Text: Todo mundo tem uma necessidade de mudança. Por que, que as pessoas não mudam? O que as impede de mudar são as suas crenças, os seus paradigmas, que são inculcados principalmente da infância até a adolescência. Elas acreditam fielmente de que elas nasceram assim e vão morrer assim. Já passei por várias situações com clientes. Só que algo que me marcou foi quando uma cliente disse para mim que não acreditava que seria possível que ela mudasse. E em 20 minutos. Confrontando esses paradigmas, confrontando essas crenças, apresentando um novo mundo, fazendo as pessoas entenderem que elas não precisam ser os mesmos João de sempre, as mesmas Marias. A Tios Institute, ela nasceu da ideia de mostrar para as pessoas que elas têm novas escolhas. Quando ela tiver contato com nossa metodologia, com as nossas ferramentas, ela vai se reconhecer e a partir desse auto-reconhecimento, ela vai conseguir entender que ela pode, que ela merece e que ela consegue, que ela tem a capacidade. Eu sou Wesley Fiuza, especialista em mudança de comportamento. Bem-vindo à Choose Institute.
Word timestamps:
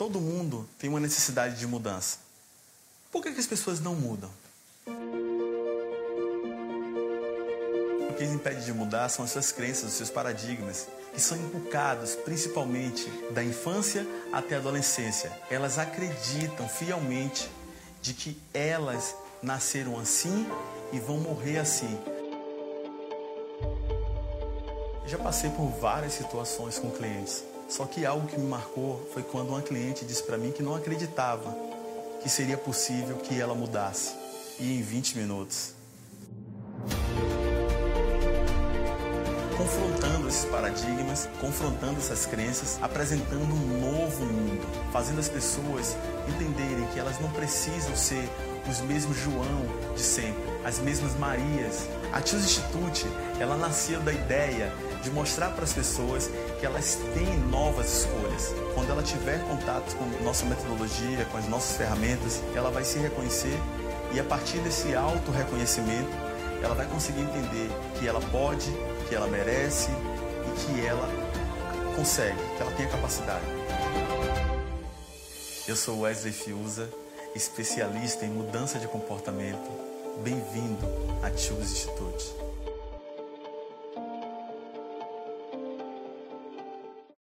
Todo 0.00 0.18
mundo 0.18 0.66
tem 0.78 0.88
uma 0.88 0.98
necessidade 0.98 1.58
de 1.58 1.66
mudança. 1.66 2.20
Por 3.12 3.22
que, 3.22 3.32
que 3.32 3.40
as 3.40 3.46
pessoas 3.46 3.80
não 3.80 3.94
mudam? 3.94 4.30
O 8.08 8.14
que 8.14 8.24
as 8.24 8.30
impede 8.30 8.64
de 8.64 8.72
mudar 8.72 9.10
são 9.10 9.26
as 9.26 9.30
suas 9.32 9.52
crenças, 9.52 9.90
os 9.90 9.92
seus 9.92 10.08
paradigmas, 10.08 10.88
que 11.12 11.20
são 11.20 11.36
inculcados 11.36 12.14
principalmente 12.14 13.06
da 13.34 13.44
infância 13.44 14.06
até 14.32 14.54
a 14.54 14.58
adolescência. 14.58 15.30
Elas 15.50 15.78
acreditam 15.78 16.66
fielmente 16.66 17.50
de 18.00 18.14
que 18.14 18.40
elas 18.54 19.14
nasceram 19.42 19.98
assim 19.98 20.46
e 20.94 20.98
vão 20.98 21.18
morrer 21.18 21.58
assim. 21.58 22.00
Já 25.04 25.18
passei 25.18 25.50
por 25.50 25.68
várias 25.78 26.14
situações 26.14 26.78
com 26.78 26.90
clientes. 26.90 27.44
Só 27.70 27.86
que 27.86 28.04
algo 28.04 28.26
que 28.26 28.36
me 28.36 28.48
marcou 28.48 29.08
foi 29.14 29.22
quando 29.22 29.50
uma 29.50 29.62
cliente 29.62 30.04
disse 30.04 30.24
para 30.24 30.36
mim 30.36 30.50
que 30.50 30.60
não 30.60 30.74
acreditava 30.74 31.56
que 32.20 32.28
seria 32.28 32.58
possível 32.58 33.16
que 33.18 33.40
ela 33.40 33.54
mudasse. 33.54 34.12
E 34.58 34.76
em 34.76 34.82
20 34.82 35.16
minutos. 35.16 35.72
Confrontando 39.56 40.26
esses 40.26 40.44
paradigmas, 40.46 41.28
confrontando 41.40 41.98
essas 41.98 42.26
crenças, 42.26 42.76
apresentando 42.82 43.54
um 43.54 43.80
novo 43.80 44.24
mundo, 44.24 44.66
fazendo 44.92 45.20
as 45.20 45.28
pessoas 45.28 45.96
entenderem 46.28 46.86
que 46.92 46.98
elas 46.98 47.20
não 47.20 47.30
precisam 47.30 47.94
ser 47.94 48.28
os 48.68 48.80
mesmos 48.80 49.16
João 49.16 49.94
de 49.94 50.02
sempre, 50.02 50.42
as 50.64 50.80
mesmas 50.80 51.14
Marias. 51.16 51.86
A 52.12 52.20
Tios 52.20 52.44
Institute, 52.44 53.06
ela 53.38 53.56
nasceu 53.56 54.00
da 54.00 54.12
ideia 54.12 54.72
de 55.02 55.10
mostrar 55.10 55.50
para 55.50 55.64
as 55.64 55.72
pessoas 55.72 56.30
que 56.58 56.66
elas 56.66 56.98
têm 57.14 57.38
novas 57.50 58.00
escolhas. 58.00 58.54
Quando 58.74 58.90
ela 58.90 59.02
tiver 59.02 59.42
contato 59.46 59.96
com 59.96 60.04
nossa 60.22 60.44
metodologia, 60.44 61.24
com 61.26 61.38
as 61.38 61.48
nossas 61.48 61.76
ferramentas, 61.76 62.42
ela 62.54 62.70
vai 62.70 62.84
se 62.84 62.98
reconhecer 62.98 63.58
e 64.12 64.18
a 64.18 64.24
partir 64.24 64.58
desse 64.58 64.94
auto-reconhecimento, 64.94 66.10
ela 66.62 66.74
vai 66.74 66.86
conseguir 66.86 67.20
entender 67.20 67.70
que 67.98 68.06
ela 68.06 68.20
pode, 68.20 68.70
que 69.08 69.14
ela 69.14 69.28
merece 69.28 69.90
e 69.90 70.60
que 70.60 70.86
ela 70.86 71.08
consegue, 71.94 72.38
que 72.56 72.62
ela 72.62 72.72
tem 72.72 72.86
a 72.86 72.90
capacidade. 72.90 73.44
Eu 75.66 75.76
sou 75.76 76.00
Wesley 76.00 76.32
Fiuza, 76.32 76.88
especialista 77.34 78.24
em 78.24 78.30
mudança 78.30 78.78
de 78.78 78.88
comportamento. 78.88 79.70
Bem-vindo 80.24 80.86
à 81.22 81.30
Choose 81.30 81.72
Institute. 81.72 82.49